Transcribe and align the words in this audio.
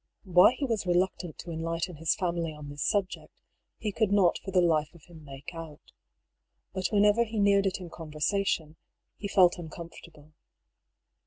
Why 0.23 0.53
he 0.53 0.65
was 0.65 0.87
reluctant 0.87 1.37
to 1.37 1.51
enlighten 1.51 1.97
his 1.97 2.15
family 2.15 2.51
on 2.55 2.69
this 2.69 2.81
subject, 2.81 3.31
he 3.77 3.91
could 3.91 4.11
not 4.11 4.39
for 4.39 4.49
the 4.49 4.59
life 4.59 4.89
of 4.95 5.03
him 5.03 5.23
make 5.23 5.49
oui 5.49 5.51
24 5.51 5.51
DR. 5.51 5.67
PAULUS 5.67 5.79
THEORY. 5.83 6.69
But 6.73 6.87
whenever 6.91 7.23
he 7.23 7.39
neared 7.39 7.67
it 7.67 7.79
in 7.79 7.91
conversation, 7.91 8.77
he 9.17 9.27
felt 9.27 9.59
un 9.59 9.69
comfortable. 9.69 10.31